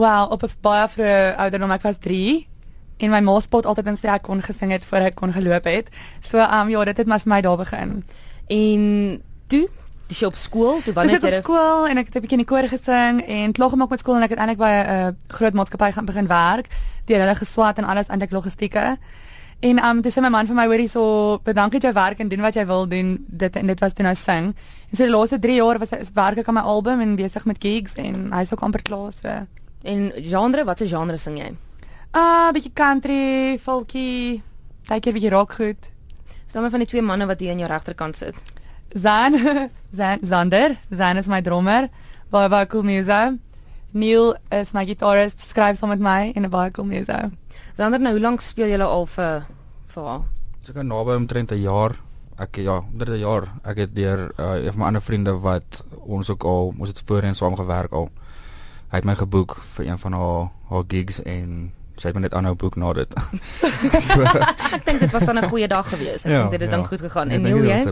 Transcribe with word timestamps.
Wel, 0.00 0.26
op 0.26 0.42
'n 0.42 0.50
baie 0.60 0.88
vroeë 0.88 1.36
ouderdom, 1.36 1.70
ek 1.70 1.82
was 1.82 1.98
3 2.00 2.48
en 2.96 3.10
my 3.10 3.20
ma 3.20 3.40
spot 3.40 3.66
altyd 3.66 3.86
en 3.86 3.96
sê 3.96 4.08
ek 4.08 4.22
kon 4.22 4.42
gesing 4.42 4.70
het 4.72 4.84
voor 4.84 4.98
ek 4.98 5.14
kon 5.14 5.32
geloop 5.32 5.64
het. 5.64 5.88
So 6.20 6.38
ehm 6.38 6.60
um, 6.60 6.68
ja, 6.68 6.84
dit 6.84 6.96
het 6.96 7.06
maar 7.06 7.20
vir 7.20 7.32
my 7.32 7.40
daar 7.40 7.56
begin. 7.56 8.04
En 8.46 8.82
toe, 9.46 9.68
dis 10.06 10.18
jy 10.20 10.26
op 10.26 10.34
skool, 10.34 10.74
toe 10.74 10.84
Dis 10.84 10.94
wanneer 10.94 11.16
ek 11.16 11.22
op 11.22 11.30
jy 11.30 11.40
skool 11.40 11.86
en 11.88 11.98
ek 11.98 12.06
het 12.06 12.16
'n 12.16 12.20
bietjie 12.20 12.38
in 12.38 12.44
die 12.44 12.52
koor 12.54 12.68
gesing 12.68 13.26
en 13.26 13.52
klaar 13.52 13.70
gemaak 13.70 13.90
met 13.90 13.98
skool 13.98 14.16
en 14.16 14.22
ek 14.22 14.30
het 14.30 14.38
eintlik 14.38 14.58
by 14.58 14.72
'n 14.72 14.88
uh, 14.88 15.08
groot 15.28 15.52
maatskappy 15.52 15.92
gaan 15.92 16.04
begin 16.04 16.26
werk. 16.26 16.66
Deur 17.04 17.20
hulle 17.20 17.34
geswat 17.34 17.78
en 17.78 17.84
alles 17.84 18.06
eintlik 18.06 18.30
logistieke. 18.30 18.98
En 19.60 19.78
ehm 19.78 19.96
um, 19.96 20.00
dis 20.00 20.16
my 20.16 20.28
man 20.28 20.46
vir 20.46 20.54
my 20.54 20.66
hoorie 20.66 20.88
so 20.88 21.38
bedank 21.44 21.72
dat 21.72 21.82
jy 21.82 21.92
werk 21.92 22.18
en 22.18 22.28
doen 22.28 22.40
wat 22.40 22.54
jy 22.54 22.66
wil 22.66 22.88
doen. 22.88 23.24
Dit 23.28 23.56
en 23.56 23.66
dit 23.66 23.80
was 23.80 23.92
toe 23.92 24.04
nou 24.04 24.14
sing. 24.14 24.56
En 24.90 24.96
so 24.96 25.04
die 25.04 25.12
laaste 25.12 25.38
3 25.38 25.54
jaar 25.54 25.78
was 25.78 25.90
is 25.90 26.10
werk 26.14 26.38
ek 26.38 26.48
aan 26.48 26.54
my 26.54 26.60
album 26.60 27.00
en 27.00 27.16
besig 27.16 27.44
met 27.44 27.56
gigs 27.60 27.94
en 27.94 28.32
hy's 28.32 28.52
ook 28.52 28.62
amper 28.62 28.82
klaar 28.82 29.12
so. 29.12 29.46
En 29.82 30.12
genre, 30.16 30.64
watse 30.64 30.88
genre 30.88 31.16
sing 31.16 31.38
jy? 31.38 31.50
Ah, 32.10 32.20
uh, 32.20 32.52
bietjie 32.52 32.72
country, 32.74 33.58
folky, 33.58 34.42
baie 34.88 35.00
bietjie 35.00 35.30
rock 35.30 35.52
goed. 35.52 35.90
Stel 36.46 36.62
my 36.62 36.70
van 36.70 36.82
die 36.82 36.88
twee 36.90 37.02
manne 37.02 37.26
wat 37.30 37.40
hier 37.40 37.52
aan 37.52 37.62
jou 37.62 37.68
regterkant 37.70 38.16
sit. 38.16 38.34
Zan, 38.98 39.38
Zan 39.98 40.18
Zander, 40.26 40.78
Zan 40.90 41.16
is 41.16 41.28
my 41.30 41.40
drummer, 41.40 41.88
baie 42.30 42.48
baie 42.50 42.66
cool 42.66 42.82
music. 42.82 43.38
Neil 43.92 44.36
is 44.54 44.72
my 44.74 44.84
gitarist, 44.86 45.38
skryf 45.42 45.78
saam 45.78 45.90
met 45.94 46.02
my 46.02 46.32
en 46.34 46.44
'n 46.44 46.50
baie 46.50 46.70
cool 46.70 46.86
music. 46.86 47.30
Sander, 47.76 48.00
nou 48.00 48.12
hoe 48.12 48.20
lank 48.20 48.40
speel 48.40 48.68
julle 48.68 48.84
al 48.84 49.06
vir 49.06 49.46
vir 49.86 50.04
haar? 50.04 50.22
Seker 50.60 50.84
naby 50.84 51.14
omtrent 51.14 51.52
'n 51.52 51.62
jaar. 51.62 51.96
Ek 52.38 52.56
ja, 52.56 52.82
onder 52.92 53.10
'n 53.10 53.18
jaar. 53.18 53.48
Ek 53.64 53.76
het 53.76 53.94
deur 53.94 54.32
uh, 54.38 54.64
een 54.64 54.72
van 54.72 54.78
my 54.78 54.86
ander 54.86 55.02
vriende 55.02 55.38
wat 55.38 55.84
ons 56.06 56.30
ook 56.30 56.44
al 56.44 56.74
ons 56.78 56.88
het 56.88 57.02
voorheen 57.06 57.34
saam 57.34 57.56
gewerk 57.56 57.92
al. 57.92 58.10
Hy 58.90 58.96
het 58.98 59.04
my 59.06 59.14
geboek 59.14 59.56
vir 59.76 59.86
een 59.86 59.98
van 59.98 60.12
haar 60.12 60.48
haar 60.70 60.84
gigs 60.88 61.20
en 61.22 61.72
sy 62.00 62.08
het 62.08 62.16
my 62.16 62.22
net 62.24 62.34
aanhou 62.34 62.54
boek 62.56 62.76
na 62.76 62.92
dit. 62.96 63.14
so 64.08 64.22
Ek 64.22 64.84
dink 64.86 65.00
dit 65.00 65.10
was 65.12 65.24
dan 65.24 65.38
'n 65.38 65.48
goeie 65.48 65.68
dag 65.68 65.88
gewees. 65.88 66.24
Ek 66.24 66.30
dink 66.32 66.50
dit 66.50 66.60
het 66.60 66.70
dan 66.70 66.86
goed 66.86 67.00
gegaan. 67.00 67.28
En 67.30 67.42
Neil 67.42 67.64
jy? 67.64 67.84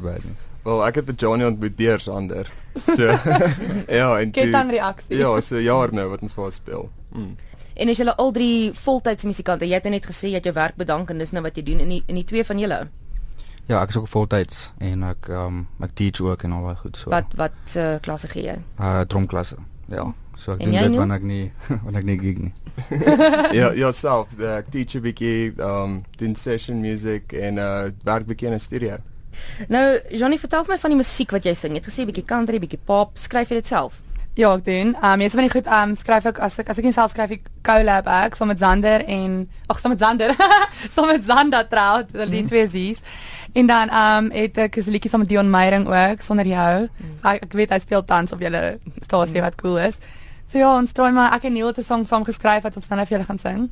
Wel, 0.65 0.85
ek 0.87 0.95
het 0.95 1.05
vir 1.07 1.15
Johnny 1.15 1.45
ontmoet 1.45 1.77
deur 1.79 2.01
Sander. 2.01 2.47
So 2.97 3.05
ja, 4.01 4.19
en 4.21 4.31
toe- 4.31 4.51
dan 4.51 4.71
reaksie. 4.71 5.17
Ja, 5.17 5.41
so 5.41 5.59
jaar 5.59 5.93
nou 5.93 6.09
wat 6.09 6.21
ons 6.23 6.35
vir 6.35 6.43
haar 6.43 6.53
speel. 6.53 6.91
Mm. 7.13 7.37
En 7.75 7.89
is 7.89 7.97
julle 7.97 8.17
al 8.17 8.33
drie 8.33 8.73
voltydse 8.75 9.27
musikante? 9.27 9.67
Jy 9.69 9.75
het 9.75 9.85
net 9.85 10.07
gesê 10.07 10.29
jy 10.29 10.35
het 10.35 10.45
jou 10.45 10.55
werk 10.55 10.77
bedank 10.77 11.11
en 11.11 11.19
dis 11.19 11.31
nou 11.31 11.43
wat 11.43 11.57
jy 11.57 11.63
doen 11.63 11.81
in 11.81 11.89
die 11.89 12.03
in 12.07 12.15
die 12.15 12.25
twee 12.25 12.45
van 12.45 12.59
julle. 12.59 12.89
Ja, 13.69 13.83
ek 13.83 13.89
is 13.89 13.97
ook 13.97 14.09
voltyds 14.09 14.73
en 14.79 15.03
ek 15.03 15.29
ehm 15.29 15.47
um, 15.47 15.67
ek 15.81 15.95
teach 15.95 16.21
ook 16.21 16.43
en 16.43 16.53
al 16.53 16.65
daai 16.65 16.77
goed 16.77 16.97
so. 16.97 17.11
Wat 17.11 17.25
wat 17.37 17.77
uh, 17.77 17.99
klasse 18.01 18.29
gee 18.29 18.43
jy? 18.43 18.57
uh 18.81 19.01
drumklasse. 19.07 19.57
Ja. 19.89 20.13
So 20.39 20.55
ek 20.55 20.63
En 20.63 20.71
doen 20.71 20.93
dit 20.93 20.97
wanneer 20.97 21.19
ek 21.19 21.27
nie 21.27 21.45
wanneer 21.85 22.01
ek 22.01 22.09
nie 22.09 22.19
gig 22.23 22.43
nie. 22.47 22.55
ja, 23.59 23.73
ja, 23.75 23.93
self, 23.93 24.35
ek 24.39 24.71
teach 24.71 24.95
'n 24.95 25.03
bietjie 25.03 25.53
um 25.59 26.03
doen 26.17 26.35
session 26.39 26.81
music 26.81 27.33
en 27.35 27.59
uh 27.59 27.91
werk 28.05 28.27
bietjie 28.27 28.49
in 28.49 28.55
'n 28.55 28.61
studio. 28.63 28.99
Nou, 29.69 29.99
Johnny, 30.11 30.39
vertel 30.39 30.65
my 30.69 30.79
van 30.79 30.91
die 30.91 30.99
musiek 30.99 31.31
wat 31.31 31.45
jy 31.45 31.55
sing. 31.55 31.75
Jy 31.75 31.83
het 31.83 31.91
gesê 31.91 32.07
bietjie 32.07 32.27
country, 32.27 32.59
bietjie 32.59 32.81
pop. 32.85 33.19
Skryf 33.19 33.51
jy 33.51 33.61
dit 33.61 33.67
self? 33.67 34.01
Ja, 34.39 34.53
ek 34.55 34.65
doen. 34.65 34.95
Ehm 34.95 35.13
um, 35.13 35.19
meeste 35.19 35.39
van 35.39 35.47
die 35.49 35.51
goed 35.51 35.67
ehm 35.67 35.91
um, 35.91 35.95
skryf 35.99 36.29
ek 36.31 36.39
as 36.39 36.59
ek 36.63 36.69
as 36.71 36.79
ek 36.79 36.85
nie 36.87 36.95
self 36.95 37.11
skryf 37.11 37.33
ek 37.35 37.49
collab 37.67 38.07
ek 38.07 38.37
saam 38.39 38.53
met 38.53 38.61
Zander 38.63 39.03
en 39.03 39.49
ag 39.67 39.81
saam 39.81 39.91
met 39.91 39.99
Zander. 40.05 40.35
saam 40.95 41.11
met 41.11 41.25
Zander 41.27 41.67
trout, 41.67 42.13
die 42.15 42.45
mm. 42.45 42.47
twee 42.47 42.67
Z's. 42.71 43.03
En 43.59 43.67
dan 43.67 43.91
ehm 43.91 44.25
um, 44.25 44.31
het 44.31 44.59
ek 44.59 44.79
'n 44.79 44.91
liedjie 44.95 45.11
saam 45.11 45.27
met 45.27 45.29
Dion 45.29 45.51
Meyering 45.51 45.89
ook 45.89 46.23
sonder 46.23 46.47
jou. 46.47 46.87
Mm. 46.87 47.19
Ek, 47.23 47.43
ek 47.43 47.53
weet 47.53 47.71
hy 47.75 47.79
speel 47.79 48.05
tans 48.05 48.33
op 48.33 48.41
julle 48.41 48.79
stasie 49.03 49.41
mm. 49.41 49.43
wat 49.43 49.59
cool 49.59 49.79
is. 49.79 49.99
So 50.49 50.57
ja, 50.57 50.71
ons 50.79 50.95
draai 50.97 51.13
maar 51.13 51.35
ek 51.37 51.45
en 51.45 51.53
Neil 51.53 51.67
het 51.69 51.79
'n 51.79 51.85
song 51.85 52.07
saam 52.07 52.25
geskryf 52.25 52.63
wat 52.63 52.77
ons 52.77 52.89
nou 52.89 53.05
vir 53.05 53.19
julle 53.19 53.29
gaan 53.29 53.39
sing. 53.39 53.71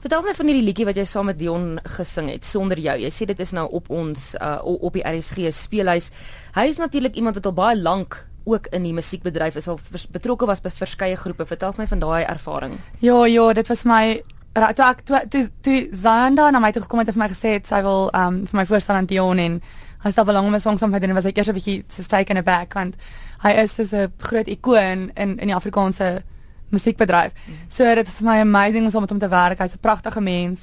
Vertel 0.00 0.22
my 0.22 0.34
van 0.34 0.46
hierdie 0.46 0.64
liedjie 0.64 0.86
wat 0.86 0.96
jy 0.96 1.04
saam 1.04 1.26
met 1.26 1.38
Dion 1.38 1.78
gesing 1.84 2.28
het 2.28 2.44
sonder 2.44 2.78
jou. 2.78 2.96
Jy 2.98 3.10
sê 3.10 3.26
dit 3.26 3.40
is 3.40 3.52
nou 3.52 3.68
op 3.70 3.90
ons 3.90 4.34
uh, 4.40 4.58
op 4.64 4.92
die 4.92 5.04
RSG 5.04 5.52
speelhuis. 5.52 6.10
Hy 6.54 6.66
is 6.66 6.78
natuurlik 6.78 7.14
iemand 7.16 7.34
wat 7.34 7.46
al 7.46 7.52
baie 7.52 7.76
lank 7.76 8.26
ook 8.44 8.66
in 8.72 8.82
die 8.82 8.92
musiekbedryf 8.92 9.56
is 9.56 9.68
al 9.68 9.78
betrokke 10.10 10.46
was 10.46 10.60
by 10.60 10.70
verskeie 10.70 11.16
groepe. 11.16 11.46
Vertel 11.46 11.74
my 11.76 11.86
van 11.86 11.98
daai 11.98 12.24
ervaring. 12.24 12.78
Ja, 12.98 13.26
ja, 13.26 13.52
dit 13.52 13.68
was 13.68 13.84
my 13.84 14.22
toe 14.54 14.84
ek 14.84 15.04
toe 15.04 15.20
toe, 15.28 15.44
toe 15.60 15.88
Zanda 15.92 16.50
na 16.50 16.58
my 16.58 16.72
toe 16.72 16.82
gekom 16.82 16.98
het 16.98 17.08
en 17.08 17.14
vir 17.14 17.22
my 17.22 17.28
gesê 17.30 17.54
het 17.58 17.68
sy 17.68 17.82
wil 17.82 18.10
um, 18.14 18.46
vir 18.46 18.56
my 18.56 18.66
voorstel 18.66 18.96
aan 18.96 19.06
Dion 19.06 19.38
en 19.38 19.60
hy 20.04 20.10
stel 20.10 20.24
belang 20.24 20.46
om 20.46 20.54
'n 20.54 20.60
song 20.60 20.78
saam 20.78 20.90
met 20.90 21.04
hom 21.04 21.14
was 21.14 21.24
ek 21.24 21.36
eers 21.36 21.48
'n 21.48 21.54
bietjie 21.54 21.84
so 21.88 22.02
taken 22.02 22.36
aback 22.36 22.74
want 22.74 22.96
hy 23.42 23.50
is 23.50 23.74
so 23.74 23.82
'n 23.82 24.12
groot 24.18 24.48
ikoon 24.48 25.10
in 25.14 25.38
in 25.38 25.48
die 25.48 25.54
Afrikaanse 25.54 26.22
musiekbedryf. 26.70 27.32
So 27.68 27.84
dit 27.94 28.06
is 28.06 28.14
vir 28.14 28.26
my 28.26 28.40
amazing 28.40 28.84
om 28.84 28.90
saam 28.90 29.00
met 29.06 29.10
hom 29.10 29.18
te 29.18 29.28
werk. 29.28 29.58
Hy's 29.58 29.74
'n 29.74 29.80
pragtige 29.80 30.20
mens. 30.20 30.60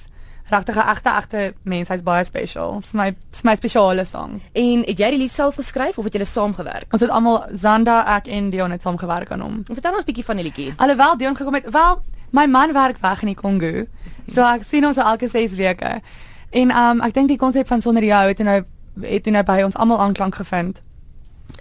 Regtig 0.50 0.75
'n 0.75 0.88
egte 0.88 1.09
egte 1.09 1.53
mens. 1.64 1.88
Hy's 1.88 2.03
baie 2.03 2.24
special. 2.24 2.80
Dis 2.80 2.92
my 2.94 3.16
dis 3.31 3.42
my 3.44 3.56
spesiale 3.56 4.06
song. 4.06 4.42
En 4.53 4.84
het 4.86 4.98
jy 4.98 5.09
die 5.09 5.18
lied 5.18 5.31
self 5.31 5.56
geskryf 5.56 5.98
of 5.98 6.04
het 6.04 6.14
julle 6.14 6.25
saam 6.25 6.54
gewerk? 6.54 6.94
Ons 6.94 7.02
het 7.02 7.12
almal 7.12 7.46
Zanda, 7.54 8.16
ek 8.16 8.28
en 8.28 8.50
Dion 8.50 8.72
het 8.72 8.81
saam 8.81 8.98
gewerk 8.98 9.31
aan 9.31 9.42
hom. 9.42 9.64
Vertel 9.64 9.96
ons 9.96 10.04
bietjie 10.04 10.25
van 10.25 10.36
die 10.36 10.46
liedjie. 10.46 10.74
Alhoewel 10.78 11.18
Dion 11.18 11.36
gekom 11.36 11.54
het, 11.54 11.69
wel 11.69 12.02
my 12.31 12.46
man 12.46 12.74
werk 12.74 12.98
weg 13.02 13.22
in 13.22 13.28
die 13.28 13.36
Kongo. 13.36 13.86
So 14.34 14.42
ek 14.42 14.64
sien 14.64 14.84
hom 14.84 14.94
so 14.94 15.02
elke 15.02 15.28
6 15.28 15.52
weke. 15.52 16.02
En 16.50 16.72
um 16.72 17.02
ek 17.02 17.14
dink 17.14 17.28
die 17.28 17.38
konsep 17.38 17.68
van 17.68 17.81
sonder 17.81 18.04
jou 18.04 18.28
het 18.28 18.40
nou 18.40 18.64
het 19.02 19.24
toe 19.24 19.34
nou 19.34 19.44
by 19.44 19.62
ons 19.63 19.75
almal 19.75 20.00
aanklank 20.00 20.35
gevind. 20.35 20.81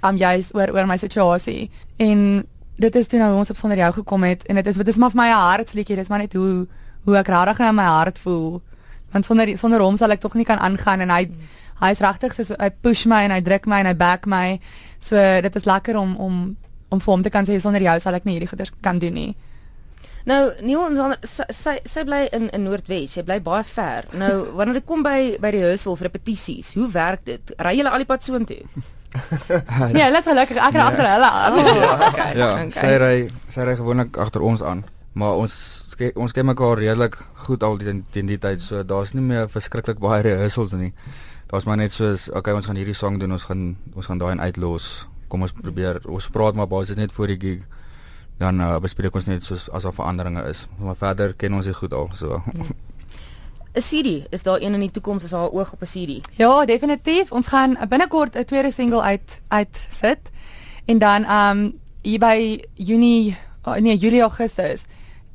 Um 0.02 0.16
juis 0.16 0.52
oor 0.54 0.72
oor 0.74 0.86
my 0.86 0.96
situasie. 0.96 1.70
En 1.96 2.46
dit 2.76 2.96
is 2.96 3.06
toe 3.06 3.18
nou 3.18 3.34
ons 3.36 3.50
op 3.50 3.56
sonder 3.56 3.78
jou 3.78 3.92
gekom 3.92 4.24
het 4.28 4.46
en 4.46 4.54
dit 4.54 4.66
is 4.66 4.76
dit 4.76 4.88
is 4.88 4.96
maar 4.96 5.10
vir 5.10 5.22
my 5.22 5.28
'n 5.28 5.50
hartsliedjie, 5.50 5.96
dit 5.96 6.04
is 6.04 6.08
maar 6.08 6.18
net 6.18 6.32
hoe 6.32 6.66
hoe 7.04 7.16
ek 7.16 7.28
regtig 7.28 7.58
nou 7.58 7.72
my 7.72 7.84
hart 7.84 8.18
voel. 8.18 8.62
Want 9.12 9.24
sonder 9.24 9.58
sonder 9.58 9.80
hom 9.80 9.96
sal 9.96 10.10
ek 10.10 10.20
tog 10.20 10.34
nie 10.34 10.44
kan 10.44 10.58
aangaan 10.58 11.00
en 11.00 11.10
hy 11.10 11.28
hy 11.80 11.90
is 11.90 12.00
regtig 12.00 12.34
so 12.34 12.54
hy 12.58 12.70
push 12.70 13.06
my 13.06 13.24
en 13.24 13.30
hy 13.30 13.40
druk 13.40 13.66
my 13.66 13.80
en 13.80 13.86
hy 13.86 13.94
back 13.94 14.26
my. 14.26 14.60
So 14.98 15.16
dit 15.40 15.56
is 15.56 15.64
lekker 15.64 15.96
om 15.96 16.16
om 16.16 16.56
om 16.88 17.00
vir 17.00 17.12
hom 17.12 17.22
te 17.22 17.30
kan 17.30 17.44
sê 17.44 17.60
sonder 17.60 17.82
jou 17.82 18.00
sal 18.00 18.14
ek 18.14 18.24
nie 18.24 18.32
hierdie 18.32 18.48
goeders 18.48 18.72
kan 18.80 18.98
doen 18.98 19.14
nie. 19.14 19.36
Nou, 20.26 20.40
Neil 20.58 20.80
en 20.88 20.96
Sander, 20.98 21.20
sy 21.22 21.44
sy, 21.54 21.76
sy 21.86 22.02
bly 22.06 22.24
in 22.34 22.48
in 22.56 22.64
Noordwes. 22.66 23.14
Sy 23.14 23.22
bly 23.26 23.38
baie 23.44 23.62
ver. 23.68 24.08
Nou, 24.18 24.32
wanneer 24.58 24.80
dit 24.80 24.88
kom 24.88 25.04
by 25.06 25.36
by 25.42 25.52
rehearsals, 25.54 26.02
repetisies, 26.02 26.72
hoe 26.78 26.88
werk 26.92 27.22
dit? 27.28 27.54
Ry 27.62 27.76
julle 27.78 27.92
al 27.94 28.02
die 28.02 28.10
pad 28.10 28.26
soontoe? 28.26 28.62
Nee, 29.16 30.02
hulle 30.02 30.18
is 30.20 30.26
gelukkig 30.26 30.58
ek 30.60 30.74
ry 30.76 30.82
agter 30.82 31.06
hulle 31.08 31.28
aan. 31.38 31.54
Oh, 31.56 31.92
okay. 32.10 32.32
Ja, 32.36 32.48
okay. 32.58 32.74
sy 32.76 32.90
ry 33.00 33.14
sy 33.54 33.64
ry 33.64 33.76
gewoonlik 33.78 34.18
agter 34.20 34.44
ons 34.44 34.60
aan, 34.66 34.82
maar 35.16 35.38
ons 35.40 35.54
ons 36.20 36.34
ken 36.36 36.44
mekaar 36.50 36.76
redelik 36.82 37.16
goed 37.46 37.64
al 37.64 37.78
teen 37.80 38.02
teen 38.12 38.28
die 38.28 38.36
tyd, 38.42 38.60
so 38.60 38.82
daar's 38.84 39.14
nie 39.16 39.24
meer 39.24 39.48
verskriklik 39.48 40.02
baie 40.02 40.20
rehearsals 40.26 40.74
nie. 40.76 40.90
Daar's 41.48 41.64
maar 41.64 41.78
net 41.80 41.94
soos, 41.94 42.26
okay, 42.34 42.52
ons 42.52 42.66
gaan 42.68 42.76
hierdie 42.76 42.98
song 42.98 43.16
doen, 43.22 43.32
ons 43.38 43.46
gaan 43.48 43.64
ons 43.94 44.10
gaan 44.10 44.20
daai 44.20 44.34
en 44.34 44.42
uitlos. 44.42 45.06
Kom 45.32 45.46
ons 45.46 45.54
probeer. 45.54 46.02
Ons 46.10 46.28
praat 46.34 46.58
maar 46.58 46.68
basies 46.68 46.98
net 46.98 47.14
voor 47.14 47.32
die 47.32 47.40
gig. 47.40 47.64
Dan 48.38 48.60
uh, 48.60 48.76
bespreek 48.78 49.14
ons 49.14 49.24
net 49.24 49.44
soos 49.44 49.70
as 49.70 49.82
daar 49.82 49.94
veranderinge 49.96 50.42
is. 50.48 50.66
Maar 50.78 50.96
verder 50.96 51.34
ken 51.34 51.54
ons 51.54 51.64
dit 51.64 51.76
goed 51.76 51.92
al, 51.92 52.10
so. 52.12 52.42
'n 53.76 53.82
CD, 53.82 54.24
is 54.32 54.42
daar 54.42 54.60
een 54.60 54.74
in 54.74 54.80
die 54.80 54.90
toekoms 54.90 55.24
is 55.24 55.32
haar 55.32 55.50
oog 55.50 55.72
op 55.72 55.82
'n 55.82 55.84
CD? 55.84 56.28
Ja, 56.36 56.64
definitief. 56.64 57.32
Ons 57.32 57.46
gaan 57.46 57.76
binnekort 57.88 58.36
'n 58.36 58.44
tweede 58.44 58.72
single 58.72 59.02
uit 59.02 59.40
uit 59.48 59.86
sit. 59.88 60.30
En 60.84 60.98
dan 60.98 61.30
um 61.30 61.78
hier 62.02 62.18
by 62.18 62.64
Junie 62.74 63.36
oh, 63.64 63.74
nee, 63.74 63.96
Julie 63.96 64.20
Augustus 64.20 64.84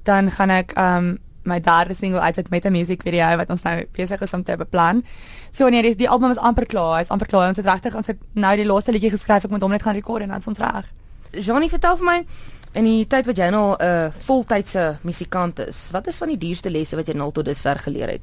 dan 0.04 0.32
gaan 0.32 0.50
ek 0.50 0.78
um 0.78 1.18
my 1.44 1.60
derde 1.60 1.94
single 1.94 2.20
uitsit 2.20 2.50
met 2.50 2.66
'n 2.66 2.72
musiekvideo 2.72 3.36
wat 3.36 3.50
ons 3.50 3.62
nou 3.62 3.86
besig 3.92 4.22
is 4.22 4.34
om 4.34 4.44
te 4.44 4.58
beplan. 4.58 5.06
So 5.52 5.70
nee, 5.70 5.82
die, 5.82 5.96
die 5.96 6.10
album 6.10 6.30
is 6.30 6.38
amper 6.38 6.66
klaar. 6.66 6.98
Hy's 6.98 7.10
amper 7.10 7.28
klaar. 7.28 7.48
Ons 7.48 7.58
het 7.58 7.66
regtig 7.66 7.96
ons 7.96 8.08
het 8.08 8.18
nou 8.34 8.56
die 8.56 8.66
laaste 8.66 8.92
liedjie 8.92 9.10
geskryf. 9.10 9.44
Ek 9.44 9.50
moet 9.50 9.62
hom 9.62 9.72
net 9.72 9.82
gaan 9.82 9.94
rekord 9.96 10.22
en 10.22 10.28
dan 10.28 10.38
is 10.38 10.48
ons 10.48 10.58
reg. 10.58 10.94
Johnny, 11.32 11.70
vertel 11.70 11.98
vir 11.98 12.06
my 12.06 12.26
in 12.74 12.88
die 12.88 13.08
tyd 13.08 13.26
wat 13.26 13.38
jy 13.38 13.50
nou 13.50 13.76
'n 13.76 13.84
uh, 13.84 14.12
voltydse 14.28 14.98
musikant 15.02 15.60
is, 15.60 15.90
wat 15.92 16.08
is 16.08 16.18
van 16.18 16.28
die 16.28 16.38
duurste 16.38 16.70
lesse 16.70 16.96
wat 16.96 17.08
jy 17.08 17.14
nou 17.14 17.32
tot 17.32 17.46
dusver 17.46 17.80
geleer 17.80 18.08
het? 18.08 18.22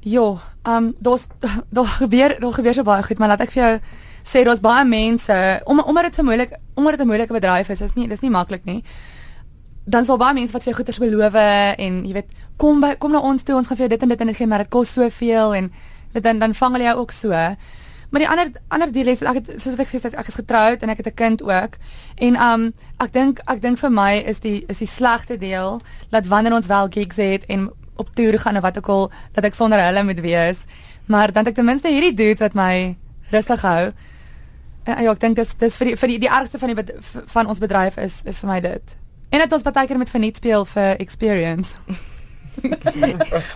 Ja, 0.00 0.40
ehm 0.62 0.84
um, 0.84 0.94
daar's 0.98 1.26
daar 1.76 1.86
gebeur 1.86 2.40
daar 2.40 2.52
gebeur 2.52 2.74
so 2.74 2.82
baie 2.82 3.02
goed, 3.02 3.18
maar 3.18 3.28
laat 3.28 3.40
ek 3.40 3.50
vir 3.50 3.62
jou 3.62 3.80
sê 4.22 4.44
daar's 4.44 4.60
baie 4.60 4.84
mense 4.84 5.60
om 5.64 5.80
omdat 5.80 6.04
dit 6.04 6.14
so 6.14 6.22
moeilik 6.22 6.56
omdat 6.74 6.92
dit 6.92 7.00
'n 7.00 7.06
moeilike 7.06 7.32
bedryf 7.32 7.68
is, 7.68 7.80
is 7.80 7.94
nie 7.94 8.08
dis 8.08 8.20
nie 8.20 8.30
maklik 8.30 8.64
nie. 8.64 8.84
Dan 9.84 10.04
sal 10.04 10.16
baie 10.16 10.34
mense 10.34 10.52
wat 10.52 10.62
vir 10.62 10.72
jou 10.72 10.76
goeders 10.76 10.98
beloof 10.98 11.34
en 11.78 12.04
jy 12.06 12.12
weet 12.12 12.30
kom 12.56 12.80
by 12.80 12.94
kom 12.94 13.12
na 13.12 13.20
ons 13.20 13.42
toe, 13.42 13.56
ons 13.56 13.66
gaan 13.66 13.76
vir 13.76 13.86
jou 13.86 13.88
dit 13.88 14.02
en 14.02 14.08
dit 14.08 14.20
en 14.20 14.26
dit 14.26 14.36
gee, 14.36 14.46
maar 14.46 14.58
dit 14.58 14.68
kos 14.68 14.92
soveel 14.92 15.54
en 15.54 15.72
weet 16.12 16.22
dan 16.22 16.38
dan 16.38 16.54
vang 16.54 16.72
hulle 16.72 16.84
jou 16.84 16.98
ook 16.98 17.12
so. 17.12 17.56
Maar 18.16 18.24
die 18.24 18.34
ander 18.36 18.60
ander 18.68 18.92
deel 18.92 19.06
is 19.12 19.20
ek 19.20 19.34
het 19.42 19.48
soos 19.60 19.74
wat 19.76 19.82
ek 19.82 19.90
gesê 19.90 20.08
het, 20.08 20.14
ek 20.16 20.28
is 20.30 20.38
getroud 20.38 20.80
en 20.80 20.88
ek 20.88 21.02
het 21.02 21.08
'n 21.10 21.14
kind 21.14 21.42
ook. 21.42 21.74
En 22.16 22.40
um 22.40 22.62
ek 22.96 23.12
dink 23.12 23.40
ek 23.44 23.60
dink 23.60 23.78
vir 23.78 23.92
my 23.92 24.12
is 24.24 24.40
die 24.40 24.64
is 24.68 24.78
die 24.78 24.88
slegte 24.88 25.36
deel 25.36 25.82
dat 26.10 26.26
wanneer 26.26 26.54
ons 26.54 26.66
wel 26.66 26.88
gigs 26.88 27.16
het 27.16 27.44
en 27.46 27.70
op 27.96 28.14
toer 28.14 28.38
gaan 28.38 28.56
of 28.56 28.62
wat 28.62 28.78
ook 28.78 28.88
al 28.88 29.12
dat 29.32 29.44
ek 29.44 29.54
sonder 29.54 29.84
hulle 29.84 30.04
moet 30.04 30.20
wees. 30.20 30.64
Maar 31.06 31.32
dan 31.32 31.44
het 31.44 31.48
ek 31.48 31.54
ten 31.54 31.64
minste 31.64 31.88
hierdie 31.88 32.14
dudes 32.14 32.40
wat 32.40 32.54
my 32.54 32.96
rustig 33.30 33.60
hou. 33.62 33.92
En, 34.84 35.02
ja, 35.02 35.10
ek 35.10 35.20
dink 35.20 35.36
dis 35.36 35.54
dis 35.56 35.76
vir 35.76 35.86
die 35.86 35.96
vir 35.96 36.08
die, 36.08 36.18
die 36.18 36.30
ergste 36.30 36.58
van 36.58 36.74
die 36.74 36.84
van 37.26 37.46
ons 37.46 37.58
bedryf 37.58 37.96
is 37.96 38.22
is 38.24 38.38
vir 38.38 38.48
my 38.48 38.60
dit. 38.60 38.96
En 39.28 39.40
dit 39.40 39.52
ons 39.52 39.62
baie 39.62 39.86
keer 39.86 39.98
met 39.98 40.10
verniet 40.10 40.36
speel 40.36 40.64
vir 40.64 40.96
experience. 40.96 41.70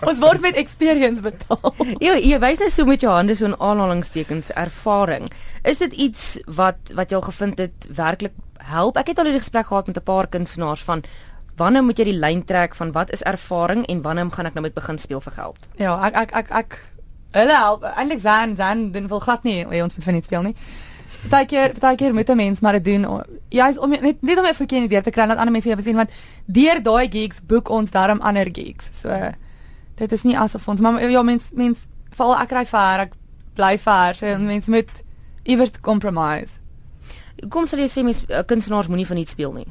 ons 0.07 0.19
word 0.19 0.41
met 0.41 0.55
experience 0.59 1.21
betaal. 1.21 1.73
Jy 2.05 2.15
jy 2.31 2.39
wys 2.43 2.61
net 2.63 2.73
so 2.73 2.85
met 2.85 3.01
jou 3.01 3.11
hande 3.11 3.35
so 3.35 3.47
'n 3.47 3.57
aanhalingstekens 3.59 4.51
ervaring. 4.55 5.31
Is 5.63 5.77
dit 5.77 5.93
iets 5.93 6.39
wat 6.45 6.77
wat 6.95 7.09
jy 7.09 7.15
al 7.15 7.27
gevind 7.29 7.57
het 7.59 7.87
werklik 7.89 8.33
help? 8.57 8.97
Ek 8.97 9.07
het 9.07 9.19
al 9.19 9.25
hierdie 9.25 9.43
gesprek 9.43 9.67
gehad 9.67 9.87
met 9.87 9.97
'n 9.97 10.03
paar 10.03 10.27
kunstenaars 10.27 10.83
van 10.83 11.03
wanneer 11.57 11.83
moet 11.83 11.97
jy 11.97 12.05
die 12.05 12.19
lyn 12.19 12.43
trek 12.45 12.75
van 12.75 12.91
wat 12.91 13.11
is 13.11 13.21
ervaring 13.21 13.85
en 13.85 14.01
wanneer 14.01 14.31
gaan 14.31 14.45
ek 14.45 14.53
nou 14.53 14.63
met 14.63 14.73
begin 14.73 14.97
speel 14.97 15.21
vir 15.21 15.33
geld? 15.33 15.57
Ja, 15.77 15.97
ek 16.07 16.15
ek 16.15 16.31
ek 16.31 16.51
ek 16.51 16.79
hulle 17.31 17.55
help 17.55 17.83
eintlik 17.83 18.19
Zan 18.19 18.55
Zan 18.55 18.91
doen 18.91 19.07
wil 19.07 19.19
glad 19.19 19.43
nie 19.43 19.65
ons 19.65 19.95
met 19.95 20.03
verniet 20.03 20.25
speel 20.25 20.41
nie. 20.41 20.55
Partykeer, 21.29 21.71
partykeer 21.79 22.13
moet 22.13 22.29
'n 22.29 22.35
mens 22.35 22.59
maar 22.59 22.73
dit 22.73 22.85
doen. 22.85 23.23
Ja, 23.49 23.69
is 23.69 23.77
om 23.77 23.89
net 23.89 24.21
net 24.21 24.37
om 24.37 24.45
'n 24.45 24.53
verkeer 24.53 24.83
idee 24.83 25.01
te 25.01 25.09
kry 25.09 25.27
dat 25.27 25.37
ander 25.37 25.51
mense 25.51 25.69
jou 25.69 25.81
sien 25.81 25.95
want 25.95 26.09
deur 26.45 26.83
daai 26.83 27.09
gigs 27.11 27.39
boek 27.45 27.69
ons 27.69 27.91
daarom 27.91 28.19
ander 28.21 28.47
gigs. 28.51 28.89
So 28.91 29.31
dit 29.95 30.11
is 30.11 30.23
nie 30.23 30.37
asof 30.37 30.67
ons 30.67 30.81
maar 30.81 31.09
ja, 31.09 31.21
mens 31.21 31.49
mens 31.53 31.79
val 32.09 32.35
ek 32.35 32.47
kry 32.47 32.65
ver, 32.65 32.99
ek 32.99 33.13
bly 33.53 33.77
ver. 33.77 34.15
So 34.15 34.37
mens 34.37 34.65
moet 34.65 35.03
iewers 35.43 35.71
compromise. 35.81 36.57
Kom 37.49 37.65
sal 37.65 37.79
jy 37.79 37.87
sê 37.89 38.03
mens 38.03 38.23
uh, 38.29 38.43
kunstenaars 38.45 38.87
moenie 38.87 39.07
van 39.07 39.17
iets 39.17 39.31
speel 39.31 39.53
nie. 39.53 39.67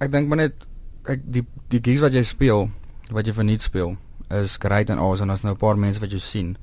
Ek 0.00 0.12
dink 0.12 0.28
maar 0.28 0.36
net 0.36 0.66
kyk 1.02 1.20
die 1.24 1.44
die 1.68 1.80
gigs 1.80 2.00
wat 2.00 2.12
jy 2.12 2.22
speel, 2.22 2.70
wat 3.10 3.26
jy 3.26 3.32
van 3.32 3.46
nie 3.46 3.58
speel, 3.58 3.96
is 4.30 4.56
great 4.56 4.90
en 4.90 4.98
awesome 4.98 5.30
en 5.30 5.34
as 5.34 5.42
nou 5.42 5.54
'n 5.54 5.58
paar 5.58 5.78
mense 5.78 6.00
wat 6.00 6.10
jou 6.10 6.20
sien. 6.20 6.56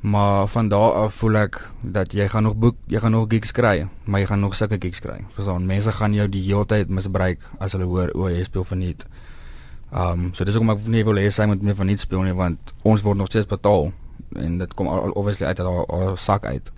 Maar 0.00 0.46
van 0.46 0.68
daar 0.68 0.92
af 0.92 1.14
voel 1.14 1.36
ek 1.36 1.70
dat 1.80 2.12
jy 2.16 2.28
gaan 2.28 2.42
nog 2.42 2.56
boek, 2.56 2.76
jy 2.88 3.00
gaan 3.00 3.12
nog 3.12 3.26
gigs 3.28 3.52
kry, 3.52 3.88
maar 4.04 4.20
jy 4.20 4.26
gaan 4.26 4.40
nog 4.40 4.54
sulke 4.56 4.78
gigs 4.80 5.00
kry. 5.00 5.18
Verstaan, 5.36 5.66
mense 5.66 5.92
gaan 5.92 6.14
jou 6.16 6.28
die 6.28 6.40
hele 6.46 6.64
tyd 6.66 6.88
misbruik 6.88 7.44
as 7.58 7.76
hulle 7.76 7.84
hoor 7.84 8.12
o, 8.16 8.30
jy 8.32 8.40
speel 8.44 8.64
van 8.64 8.80
nie. 8.80 8.94
Um 9.92 10.30
so 10.32 10.44
dis 10.44 10.56
hoekom 10.56 10.72
ek 10.72 10.86
nie 10.88 11.04
wil 11.04 11.20
hê 11.20 11.26
sy 11.34 11.44
moet 11.50 11.60
meer 11.62 11.76
van 11.76 11.90
nie 11.90 11.98
speel 12.00 12.22
nie 12.24 12.32
want 12.32 12.72
ons 12.86 13.02
word 13.04 13.18
nog 13.18 13.28
steeds 13.28 13.48
betaal 13.50 13.90
en 14.38 14.58
dit 14.62 14.74
kom 14.78 14.88
obviously 14.88 15.50
uit 15.50 15.58
haar 15.58 16.16
sak 16.16 16.46
uit. 16.48 16.72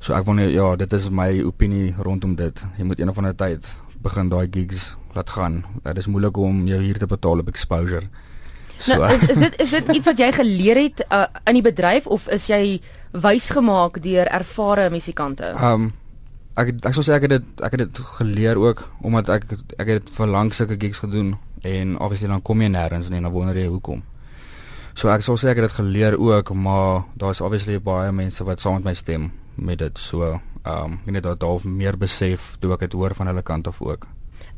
So 0.00 0.14
ek 0.14 0.24
wil 0.24 0.38
net 0.38 0.52
ja, 0.54 0.70
dit 0.78 0.92
is 0.94 1.10
my 1.10 1.42
opinie 1.42 1.92
rondom 1.98 2.36
dit. 2.38 2.64
Jy 2.78 2.86
moet 2.86 3.00
een 3.02 3.10
of 3.12 3.18
ander 3.18 3.36
tyd 3.36 3.68
begin 4.00 4.30
daai 4.32 4.46
gigs 4.50 4.94
laat 5.12 5.30
gaan. 5.36 5.64
Dit 5.82 5.98
is 5.98 6.06
moeilik 6.06 6.36
om 6.36 6.64
jou 6.70 6.80
hier 6.80 6.98
te 6.98 7.06
betaal 7.10 7.42
op 7.42 7.48
exposure. 7.52 8.06
So. 8.78 8.94
Nou, 8.94 9.12
is, 9.14 9.22
is 9.28 9.38
dit 9.42 9.60
is 9.60 9.70
dit 9.70 9.88
iets 9.98 10.06
wat 10.06 10.20
jy 10.22 10.28
geleer 10.32 10.78
het 10.78 11.02
uh, 11.10 11.24
in 11.50 11.58
die 11.58 11.64
bedryf 11.64 12.06
of 12.06 12.28
is 12.30 12.46
jy 12.50 12.78
wys 13.10 13.50
gemaak 13.50 13.98
deur 14.04 14.28
ervare 14.30 14.88
musikante? 14.90 15.50
Um 15.58 15.92
ek 16.58 16.74
ek 16.86 16.94
sou 16.94 17.04
sê 17.06 17.14
ek 17.14 17.28
het 17.28 17.36
dit 17.36 17.62
ek 17.62 17.74
het 17.74 17.84
dit 17.86 18.00
geleer 18.18 18.58
ook 18.58 18.84
omdat 19.06 19.30
ek 19.34 19.46
ek 19.78 19.92
het 19.96 20.12
vir 20.14 20.30
lank 20.30 20.54
sulke 20.54 20.78
gigs 20.78 21.02
gedoen 21.02 21.36
en 21.62 21.96
obviously 21.98 22.30
dan 22.30 22.42
kom 22.42 22.62
jy 22.62 22.70
nêrens 22.74 23.10
en 23.10 23.22
dan 23.22 23.32
wonder 23.34 23.58
jy 23.58 23.66
hoekom. 23.70 24.02
So 24.98 25.10
ek 25.14 25.22
sou 25.26 25.36
sê 25.38 25.52
ek 25.52 25.60
het 25.62 25.68
dit 25.68 25.78
geleer 25.78 26.18
ook, 26.18 26.50
maar 26.54 27.04
daar's 27.18 27.42
obviously 27.42 27.78
baie 27.78 28.12
mense 28.12 28.44
wat 28.44 28.62
saam 28.62 28.80
met 28.80 28.90
my 28.90 28.94
stem 28.98 29.30
met 29.54 29.78
dit. 29.78 29.98
So 29.98 30.38
um 30.66 31.00
ek 31.06 31.18
het 31.18 31.26
dit 31.30 31.42
dalk 31.42 31.66
meer 31.66 31.98
besef 31.98 32.56
toe 32.62 32.74
ek 32.74 32.86
dit 32.86 32.98
hoor 32.98 33.14
van 33.14 33.30
hulle 33.30 33.42
kant 33.42 33.70
af 33.70 33.82
ook. 33.82 34.06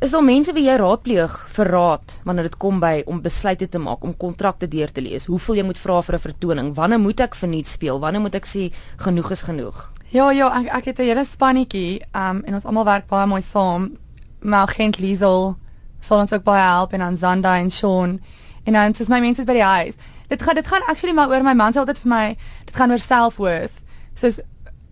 Is 0.01 0.15
daar 0.15 0.25
mense 0.25 0.55
wie 0.57 0.63
jy 0.65 0.79
raadpleeg 0.81 1.33
vir 1.53 1.69
raad 1.69 2.13
wanneer 2.25 2.47
dit 2.49 2.55
kom 2.63 2.79
by 2.81 3.03
om 3.13 3.19
besluite 3.21 3.67
te 3.69 3.79
maak, 3.79 4.01
om 4.01 4.15
kontrakte 4.17 4.65
deur 4.73 4.89
te 4.89 5.03
lees? 5.05 5.27
Hoeveel 5.29 5.59
jy 5.59 5.65
moet 5.69 5.79
vra 5.79 5.99
vir 6.03 6.15
'n 6.17 6.21
vertoning? 6.25 6.71
Wanneer 6.75 7.01
moet 7.01 7.21
ek 7.21 7.35
verniet 7.35 7.67
speel? 7.69 8.01
Wanneer 8.01 8.23
moet 8.23 8.35
ek 8.35 8.47
sê 8.47 8.73
genoeg 8.97 9.31
is 9.31 9.43
genoeg? 9.43 9.93
Ja, 10.09 10.31
ja, 10.31 10.49
ek 10.57 10.69
ek 10.73 10.85
het 10.85 10.99
'n 11.01 11.03
hele 11.03 11.25
spannetjie, 11.25 12.01
um 12.15 12.43
en 12.47 12.55
ons 12.55 12.65
almal 12.65 12.85
werk 12.85 13.09
baie 13.09 13.27
mooi 13.27 13.43
saam. 13.43 13.99
My 14.41 14.57
agent 14.57 14.99
Liesel 14.99 15.57
sal 16.01 16.19
ons 16.21 16.33
ook 16.33 16.45
baie 16.45 16.63
help 16.63 16.93
en 16.93 17.03
aan 17.03 17.17
Zanda 17.17 17.59
en 17.59 17.71
Sean. 17.71 18.21
En 18.65 18.73
dan 18.73 18.95
is 18.99 19.09
my 19.09 19.21
mense 19.21 19.45
by 19.45 19.53
die 19.53 19.63
huis. 19.63 19.95
Dit 20.29 20.43
gaan 20.43 20.55
dit 20.55 20.67
gaan 20.67 20.83
actually 20.89 21.15
maar 21.15 21.29
oor 21.29 21.43
my 21.43 21.55
man 21.55 21.73
sê 21.73 21.77
altyd 21.77 21.99
vir 21.99 22.09
my, 22.09 22.37
dit 22.65 22.77
gaan 22.77 22.91
oor 22.91 22.99
self-worth. 22.99 23.83
So 24.15 24.31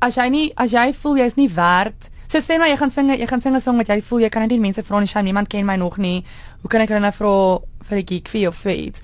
as 0.00 0.16
jy 0.16 0.28
nie 0.28 0.52
as 0.56 0.70
jy 0.72 0.92
voel 0.92 1.16
jy's 1.16 1.36
nie 1.36 1.48
werd 1.48 2.10
So 2.28 2.40
sê 2.44 2.58
maar 2.60 2.68
jy 2.68 2.76
gaan 2.76 2.90
sing, 2.92 3.08
jy 3.08 3.26
gaan 3.26 3.40
sing 3.40 3.54
'n 3.56 3.60
song 3.60 3.76
wat 3.78 3.88
jy 3.88 4.02
voel 4.02 4.20
jy 4.20 4.28
kan 4.28 4.42
net 4.42 4.50
nie 4.50 4.60
mense 4.60 4.82
vra 4.82 4.98
nie, 5.00 5.06
shame, 5.06 5.24
niemand 5.24 5.48
ken 5.48 5.64
my 5.64 5.76
nog 5.76 5.96
nie. 5.96 6.24
Hoe 6.60 6.68
kan 6.68 6.80
ek 6.80 6.88
hulle 6.88 7.00
nou 7.00 7.12
vra 7.12 7.58
vir 7.88 7.98
'n 7.98 8.06
gig 8.06 8.28
fee 8.28 8.46
of 8.48 8.54
sweet? 8.54 9.00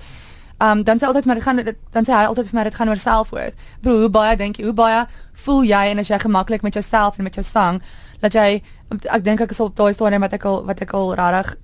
Um 0.61 0.83
dan 0.83 0.99
sê 0.99 1.05
altyd 1.07 1.25
maar 1.25 1.35
dit 1.35 1.43
gaan 1.43 1.55
dit, 1.55 1.75
dan 1.91 2.05
sê 2.05 2.13
hy 2.13 2.25
altyd 2.25 2.47
vir 2.47 2.55
my 2.55 2.63
dit 2.63 2.75
gaan 2.75 2.89
oor 2.89 2.97
selfwoord. 2.97 3.53
Bro, 3.81 3.99
hoe 3.99 4.09
baie 4.09 4.37
dink 4.37 4.57
jy? 4.57 4.63
Hoe 4.63 4.73
baie 4.73 5.07
voel 5.33 5.63
jy 5.63 5.89
en 5.91 5.99
as 5.99 6.07
jy 6.07 6.19
gemaklik 6.19 6.61
met 6.61 6.73
jouself 6.73 7.17
en 7.17 7.23
met 7.23 7.33
jou 7.33 7.43
sang 7.43 7.81
dat 8.21 8.33
jy 8.33 8.61
ek 8.89 9.23
dink 9.23 9.41
ek 9.41 9.51
is 9.51 9.59
op 9.59 9.75
daai 9.75 9.93
storie 9.93 10.19
met 10.19 10.33
ek 10.33 10.45
al 10.45 10.63
wat 10.65 10.81
ek 10.81 10.93
al 10.93 11.15
regtig 11.15 11.55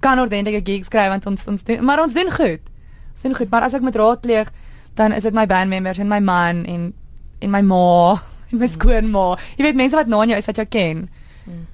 kan 0.00 0.18
ordentlike 0.18 0.64
gigs 0.64 0.88
kry 0.88 1.08
want 1.08 1.26
ons 1.26 1.46
ons 1.46 1.62
doen, 1.62 1.84
maar 1.84 2.02
ons 2.02 2.14
doen 2.14 2.30
goed. 2.30 2.60
Ons 3.12 3.22
doen 3.22 3.34
goed, 3.34 3.50
maar 3.50 3.62
as 3.62 3.74
ek 3.74 3.82
met 3.82 3.96
raadpleeg 3.96 4.50
dan 4.94 5.12
is 5.12 5.22
dit 5.22 5.34
my 5.34 5.46
band 5.46 5.68
members 5.68 5.98
en 5.98 6.08
my 6.08 6.20
man 6.20 6.64
en 6.64 6.94
en 7.40 7.50
my 7.50 7.60
ma 7.60 8.22
my 8.62 8.70
skoonma. 8.70 9.28
Jy 9.58 9.68
weet 9.68 9.78
mense 9.80 9.96
wat 9.96 10.10
na 10.10 10.24
jou 10.24 10.38
is 10.38 10.50
wat 10.50 10.60
jou 10.62 10.66
ken. 10.66 11.06
Hmm. 11.44 11.64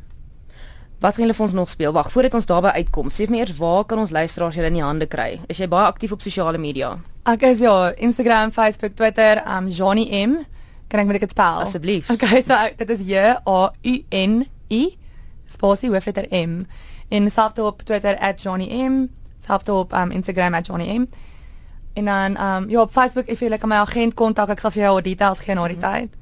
Wat 1.00 1.16
gaan 1.16 1.24
hulle 1.24 1.34
vir 1.34 1.46
ons 1.46 1.56
nog 1.56 1.68
speel? 1.72 1.92
Wag, 1.96 2.10
voordat 2.12 2.34
ons 2.36 2.46
daarby 2.46 2.74
uitkom, 2.82 3.08
sê 3.08 3.24
vir 3.24 3.32
my 3.32 3.38
eers 3.40 3.56
waar 3.56 3.84
kan 3.88 3.98
ons 4.02 4.12
luisteraars 4.12 4.56
julle 4.58 4.68
in 4.68 4.76
die 4.76 4.84
hande 4.84 5.08
kry? 5.08 5.40
Is 5.48 5.60
jy 5.62 5.68
baie 5.72 5.88
aktief 5.88 6.12
op 6.12 6.20
sosiale 6.20 6.60
media? 6.60 6.98
Ek 7.30 7.46
is 7.48 7.62
ja, 7.64 7.92
Instagram, 7.96 8.52
Facebook, 8.52 8.96
Twitter, 8.98 9.40
um 9.48 9.70
Johnny 9.72 10.10
M. 10.12 10.42
Kan 10.90 11.00
ek 11.00 11.08
met 11.08 11.22
dit 11.22 11.32
spel? 11.32 11.62
Asseblief. 11.64 12.10
Okay, 12.14 12.42
so 12.44 12.56
dit 12.76 12.90
is 12.96 13.04
J 13.06 13.36
A 13.46 13.58
U 13.70 13.94
N 14.10 14.44
I 14.68 14.82
spasie 15.50 15.90
hoofletter 15.90 16.28
M. 16.30 16.66
En 17.08 17.30
selfs 17.30 17.58
op 17.58 17.82
Twitter 17.82 18.34
@johnnym, 18.36 19.10
selfs 19.46 19.68
op 19.68 19.92
um 19.92 20.10
Instagram 20.10 20.60
@johnnym. 20.60 21.08
En 21.92 22.04
dan 22.04 22.42
um 22.42 22.70
ja, 22.70 22.80
op 22.80 22.92
Facebook, 22.92 23.26
if 23.26 23.40
jy 23.40 23.48
like 23.48 23.66
my 23.66 23.76
agent 23.76 24.14
kontak, 24.14 24.48
ek 24.48 24.58
sal 24.58 24.70
vir 24.70 24.82
jou 24.82 24.94
al 24.94 25.02
details 25.02 25.38
gee 25.38 25.54
na 25.54 25.66
die 25.68 25.76
-hmm. 25.76 25.92
tyd. 25.92 26.19